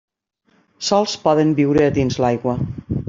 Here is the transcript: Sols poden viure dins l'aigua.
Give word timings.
Sols 0.87 1.13
poden 1.27 1.53
viure 1.63 1.91
dins 1.99 2.19
l'aigua. 2.25 2.57